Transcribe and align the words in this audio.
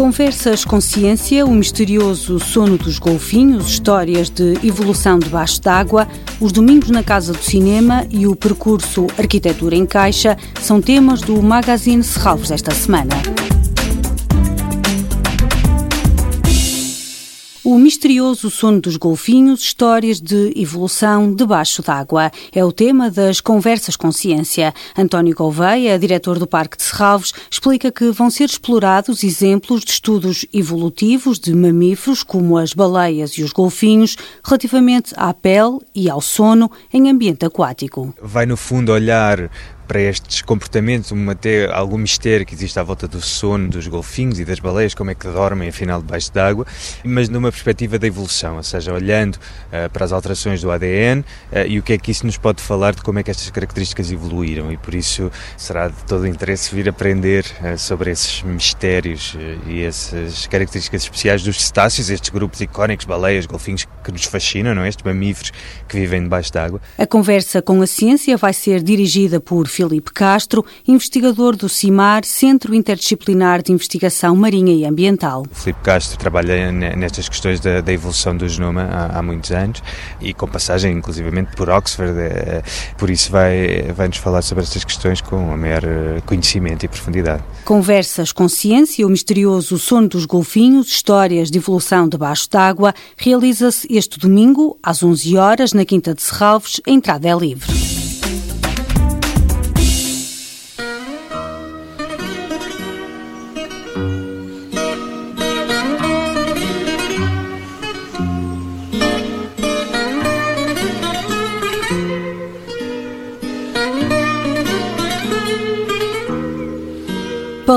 Conversas 0.00 0.64
com 0.64 0.80
Ciência, 0.80 1.44
o 1.44 1.50
misterioso 1.50 2.40
sono 2.40 2.78
dos 2.78 2.98
golfinhos, 2.98 3.68
histórias 3.68 4.30
de 4.30 4.54
evolução 4.66 5.18
debaixo 5.18 5.60
d'água, 5.60 6.08
os 6.40 6.52
domingos 6.52 6.88
na 6.88 7.02
Casa 7.02 7.34
do 7.34 7.42
Cinema 7.42 8.06
e 8.08 8.26
o 8.26 8.34
percurso 8.34 9.06
Arquitetura 9.18 9.76
em 9.76 9.84
Caixa 9.84 10.38
são 10.58 10.80
temas 10.80 11.20
do 11.20 11.42
Magazine 11.42 12.02
Serralves 12.02 12.48
desta 12.48 12.70
semana. 12.70 13.12
O 17.62 17.76
misterioso 17.78 18.48
sono 18.48 18.80
dos 18.80 18.96
golfinhos, 18.96 19.60
histórias 19.60 20.18
de 20.18 20.50
evolução 20.56 21.34
debaixo 21.34 21.82
d'água. 21.82 22.30
É 22.54 22.64
o 22.64 22.72
tema 22.72 23.10
das 23.10 23.38
Conversas 23.38 23.96
com 23.96 24.10
Ciência. 24.10 24.72
António 24.96 25.34
Gouveia, 25.36 25.98
diretor 25.98 26.38
do 26.38 26.46
Parque 26.46 26.78
de 26.78 26.84
Serralves, 26.84 27.34
explica 27.50 27.92
que 27.92 28.10
vão 28.12 28.30
ser 28.30 28.44
explorados 28.44 29.22
exemplos 29.22 29.84
de 29.84 29.90
estudos 29.90 30.46
evolutivos 30.54 31.38
de 31.38 31.54
mamíferos, 31.54 32.22
como 32.22 32.56
as 32.56 32.72
baleias 32.72 33.32
e 33.32 33.42
os 33.42 33.52
golfinhos, 33.52 34.16
relativamente 34.42 35.12
à 35.14 35.34
pele 35.34 35.80
e 35.94 36.08
ao 36.08 36.22
sono 36.22 36.70
em 36.90 37.10
ambiente 37.10 37.44
aquático. 37.44 38.14
Vai, 38.22 38.46
no 38.46 38.56
fundo, 38.56 38.90
olhar 38.90 39.50
para 39.90 40.00
estes 40.00 40.40
comportamentos, 40.40 41.12
até 41.28 41.68
algum 41.68 41.98
mistério 41.98 42.46
que 42.46 42.54
existe 42.54 42.78
à 42.78 42.82
volta 42.84 43.08
do 43.08 43.20
sono 43.20 43.68
dos 43.68 43.88
golfinhos 43.88 44.38
e 44.38 44.44
das 44.44 44.60
baleias, 44.60 44.94
como 44.94 45.10
é 45.10 45.16
que 45.16 45.26
dormem 45.26 45.68
afinal 45.68 46.00
debaixo 46.00 46.32
d'água, 46.32 46.64
mas 47.02 47.28
numa 47.28 47.50
perspectiva 47.50 47.98
da 47.98 48.06
evolução, 48.06 48.54
ou 48.54 48.62
seja, 48.62 48.92
olhando 48.92 49.34
uh, 49.34 49.90
para 49.92 50.04
as 50.04 50.12
alterações 50.12 50.62
do 50.62 50.70
ADN 50.70 51.22
uh, 51.22 51.66
e 51.66 51.80
o 51.80 51.82
que 51.82 51.94
é 51.94 51.98
que 51.98 52.12
isso 52.12 52.24
nos 52.24 52.38
pode 52.38 52.62
falar 52.62 52.94
de 52.94 53.02
como 53.02 53.18
é 53.18 53.24
que 53.24 53.32
estas 53.32 53.50
características 53.50 54.12
evoluíram 54.12 54.70
e 54.70 54.76
por 54.76 54.94
isso 54.94 55.28
será 55.56 55.88
de 55.88 56.04
todo 56.06 56.24
interesse 56.24 56.72
vir 56.72 56.88
aprender 56.88 57.44
uh, 57.60 57.76
sobre 57.76 58.12
esses 58.12 58.42
mistérios 58.42 59.36
e 59.66 59.82
essas 59.82 60.46
características 60.46 61.02
especiais 61.02 61.42
dos 61.42 61.60
cetáceos, 61.60 62.10
estes 62.10 62.30
grupos 62.30 62.60
icónicos, 62.60 63.06
baleias, 63.06 63.44
golfinhos 63.44 63.88
que 64.04 64.12
nos 64.12 64.22
fascinam, 64.22 64.72
não 64.72 64.82
é? 64.82 64.88
estes 64.88 65.04
mamíferos 65.04 65.52
que 65.88 65.98
vivem 65.98 66.22
debaixo 66.22 66.52
d'água. 66.52 66.80
A 66.96 67.06
conversa 67.08 67.60
com 67.60 67.82
a 67.82 67.88
ciência 67.88 68.36
vai 68.36 68.52
ser 68.52 68.84
dirigida 68.84 69.40
por 69.40 69.66
Filipe 69.80 70.12
Castro, 70.12 70.62
investigador 70.86 71.56
do 71.56 71.66
CIMAR, 71.66 72.22
Centro 72.24 72.74
Interdisciplinar 72.74 73.62
de 73.62 73.72
Investigação 73.72 74.36
Marinha 74.36 74.74
e 74.74 74.84
Ambiental. 74.84 75.46
Filipe 75.50 75.80
Castro 75.82 76.18
trabalha 76.18 76.70
nestas 76.70 77.30
questões 77.30 77.60
da, 77.60 77.80
da 77.80 77.90
evolução 77.90 78.36
do 78.36 78.46
genoma 78.46 78.82
há, 78.82 79.18
há, 79.18 79.22
muitos 79.22 79.50
anos 79.50 79.82
e 80.20 80.34
com 80.34 80.46
passagem 80.46 80.92
inclusivamente 80.92 81.56
por 81.56 81.70
Oxford, 81.70 82.12
é, 82.18 82.62
por 82.98 83.08
isso 83.08 83.32
vai, 83.32 83.90
vai 83.96 84.08
nos 84.08 84.18
falar 84.18 84.42
sobre 84.42 84.64
estas 84.64 84.84
questões 84.84 85.22
com 85.22 85.36
o 85.36 85.56
maior 85.56 85.82
eh, 85.82 86.20
conhecimento 86.26 86.84
e 86.84 86.88
profundidade. 86.88 87.42
Conversas 87.64 88.32
com 88.32 88.48
ciência, 88.48 89.06
o 89.06 89.10
misterioso 89.10 89.78
sono 89.78 90.08
dos 90.08 90.26
golfinhos, 90.26 90.88
histórias 90.88 91.50
de 91.50 91.56
evolução 91.56 92.06
debaixo 92.06 92.48
d'água, 92.50 92.94
realiza-se 93.16 93.88
este 93.90 94.18
domingo 94.18 94.78
às 94.82 95.02
11 95.02 95.38
horas 95.38 95.72
na 95.72 95.86
Quinta 95.86 96.14
de 96.14 96.20
Serralves, 96.20 96.82
a 96.86 96.90
entrada 96.90 97.26
é 97.26 97.34
livre. 97.34 97.79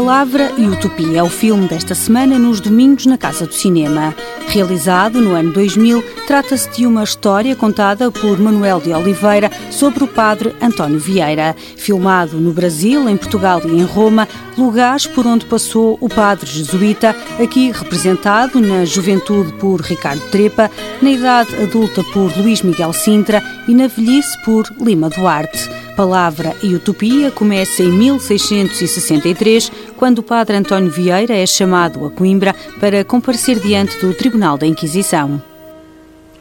Palavra 0.04 0.52
e 0.58 0.68
Utopia 0.68 1.20
é 1.20 1.24
o 1.24 1.30
filme 1.30 1.66
desta 1.66 1.96
semana 1.96 2.38
nos 2.38 2.60
domingos 2.60 3.06
na 3.06 3.18
Casa 3.18 3.46
do 3.46 3.54
Cinema. 3.54 4.14
Realizado 4.50 5.22
no 5.22 5.34
ano 5.34 5.54
2000, 5.54 6.04
trata-se 6.28 6.70
de 6.72 6.86
uma 6.86 7.06
história 7.06 7.56
contada 7.56 8.12
por 8.12 8.38
Manuel 8.38 8.82
de 8.82 8.92
Oliveira 8.92 9.50
sobre 9.72 10.04
o 10.04 10.08
padre 10.08 10.54
António 10.62 11.00
Vieira. 11.00 11.56
Filmado 11.78 12.36
no 12.36 12.52
Brasil, 12.52 13.08
em 13.08 13.16
Portugal 13.16 13.62
e 13.64 13.70
em 13.70 13.86
Roma, 13.86 14.28
lugares 14.58 15.08
por 15.08 15.26
onde 15.26 15.46
passou 15.46 15.98
o 16.02 16.10
padre 16.10 16.50
jesuíta, 16.50 17.16
aqui 17.42 17.72
representado 17.72 18.60
na 18.60 18.84
juventude 18.84 19.54
por 19.54 19.80
Ricardo 19.80 20.22
Trepa, 20.30 20.70
na 21.02 21.12
idade 21.12 21.56
adulta 21.64 22.04
por 22.12 22.38
Luís 22.38 22.62
Miguel 22.62 22.92
Sintra 22.92 23.42
e 23.70 23.74
na 23.74 23.88
velhice 23.88 24.38
por 24.44 24.66
Lima 24.82 25.10
Duarte. 25.10 25.83
Palavra 25.96 26.56
e 26.64 26.74
Utopia 26.74 27.30
começa 27.30 27.84
em 27.84 27.92
1663, 27.92 29.72
quando 29.96 30.20
o 30.20 30.24
padre 30.24 30.58
António 30.58 30.90
Vieira 30.90 31.36
é 31.36 31.46
chamado 31.46 32.04
a 32.04 32.10
Coimbra 32.10 32.56
para 32.80 33.06
comparecer 33.06 33.60
diante 33.60 34.00
do 34.00 34.12
Tribunal 34.12 34.58
da 34.58 34.66
Inquisição. 34.66 35.40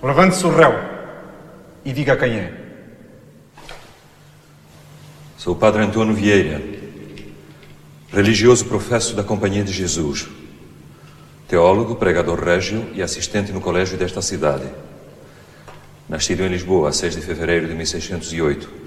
Levante-se 0.02 0.46
o 0.46 0.50
réu 0.50 0.72
e 1.84 1.92
diga 1.92 2.16
quem 2.16 2.32
é. 2.32 2.52
Sou 5.36 5.52
o 5.52 5.56
padre 5.56 5.82
Antônio 5.82 6.14
Vieira, 6.14 6.62
religioso 8.10 8.64
professo 8.64 9.14
da 9.14 9.22
Companhia 9.22 9.62
de 9.62 9.72
Jesus, 9.72 10.28
teólogo, 11.46 11.96
pregador 11.96 12.42
régio 12.42 12.86
e 12.94 13.02
assistente 13.02 13.52
no 13.52 13.60
colégio 13.60 13.98
desta 13.98 14.22
cidade. 14.22 14.64
Nascido 16.08 16.42
em 16.42 16.48
Lisboa, 16.48 16.88
a 16.88 16.92
6 16.92 17.16
de 17.16 17.20
fevereiro 17.20 17.68
de 17.68 17.74
1608 17.74 18.82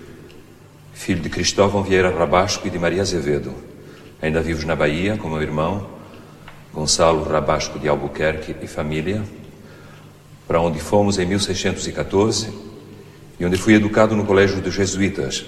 filho 0.95 1.21
de 1.21 1.29
Cristóvão 1.29 1.83
Vieira 1.83 2.09
Rabasco 2.09 2.65
e 2.65 2.69
de 2.71 2.79
Maria 2.79 3.01
Azevedo, 3.01 3.53
ainda 4.21 4.41
vivos 4.41 4.63
na 4.63 4.75
Bahia 4.75 5.17
com 5.17 5.29
meu 5.29 5.41
irmão, 5.41 5.87
Gonçalo 6.73 7.23
Rabasco 7.23 7.77
de 7.77 7.87
Albuquerque 7.87 8.55
e 8.61 8.67
família, 8.67 9.21
para 10.47 10.59
onde 10.59 10.79
fomos 10.79 11.19
em 11.19 11.25
1614 11.25 12.49
e 13.39 13.45
onde 13.45 13.57
fui 13.57 13.73
educado 13.73 14.15
no 14.15 14.25
Colégio 14.25 14.61
dos 14.61 14.73
Jesuítas. 14.73 15.45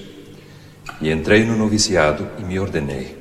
E 1.00 1.10
entrei 1.10 1.44
no 1.44 1.56
noviciado 1.56 2.28
e 2.38 2.44
me 2.44 2.60
ordenei. 2.60 3.18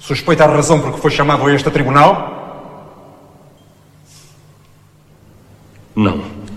Suspeita 0.00 0.44
a 0.44 0.46
razão 0.46 0.80
por 0.80 0.94
que 0.94 1.00
foi 1.00 1.10
chamado 1.10 1.46
a 1.46 1.54
este 1.54 1.70
tribunal? 1.70 2.38
Não. 5.94 6.47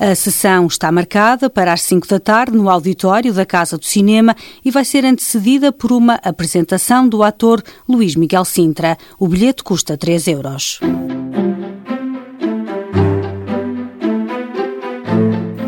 A 0.00 0.14
sessão 0.14 0.66
está 0.66 0.90
marcada 0.90 1.50
para 1.50 1.74
as 1.74 1.82
5 1.82 2.08
da 2.08 2.18
tarde 2.18 2.56
no 2.56 2.70
auditório 2.70 3.34
da 3.34 3.44
Casa 3.44 3.76
do 3.76 3.84
Cinema 3.84 4.34
e 4.64 4.70
vai 4.70 4.82
ser 4.82 5.04
antecedida 5.04 5.70
por 5.70 5.92
uma 5.92 6.14
apresentação 6.24 7.06
do 7.06 7.22
ator 7.22 7.62
Luís 7.86 8.16
Miguel 8.16 8.46
Sintra. 8.46 8.96
O 9.18 9.28
bilhete 9.28 9.62
custa 9.62 9.98
3 9.98 10.28
euros. 10.28 10.80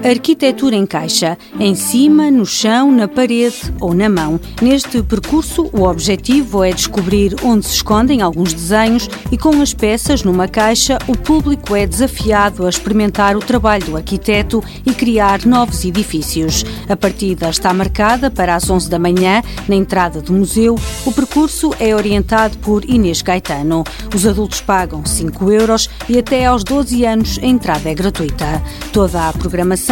Arquitetura 0.05 0.75
em 0.75 0.85
caixa, 0.85 1.39
em 1.61 1.77
cima, 1.77 2.29
no 2.29 2.45
chão, 2.45 2.91
na 2.91 3.07
parede 3.07 3.73
ou 3.81 3.95
na 3.95 4.09
mão. 4.09 4.41
Neste 4.61 5.01
percurso, 5.01 5.71
o 5.73 5.83
objetivo 5.83 6.65
é 6.65 6.73
descobrir 6.73 7.37
onde 7.45 7.65
se 7.67 7.77
escondem 7.77 8.21
alguns 8.21 8.53
desenhos 8.53 9.09
e 9.31 9.39
com 9.39 9.63
as 9.63 9.73
peças 9.73 10.25
numa 10.25 10.49
caixa, 10.49 10.99
o 11.07 11.17
público 11.17 11.77
é 11.77 11.87
desafiado 11.87 12.67
a 12.67 12.69
experimentar 12.69 13.37
o 13.37 13.39
trabalho 13.39 13.85
do 13.87 13.97
arquiteto 13.97 14.63
e 14.85 14.93
criar 14.93 15.47
novos 15.47 15.85
edifícios. 15.85 16.65
A 16.89 16.97
partida 16.97 17.49
está 17.49 17.73
marcada 17.73 18.29
para 18.29 18.57
as 18.57 18.69
11 18.69 18.91
da 18.91 18.99
manhã, 18.99 19.41
na 19.69 19.77
entrada 19.77 20.21
do 20.21 20.33
museu. 20.33 20.75
O 21.07 21.13
percurso 21.13 21.71
é 21.79 21.95
orientado 21.95 22.59
por 22.59 22.85
Inês 22.85 23.23
Gaetano. 23.23 23.85
Os 24.13 24.27
adultos 24.27 24.61
pagam 24.61 25.07
5 25.07 25.53
euros 25.53 25.89
e 26.09 26.19
até 26.19 26.45
aos 26.45 26.65
12 26.65 27.05
anos 27.05 27.39
a 27.41 27.47
entrada 27.47 27.89
é 27.89 27.95
gratuita. 27.95 28.61
Toda 28.93 29.29
a 29.29 29.33
programação 29.33 29.92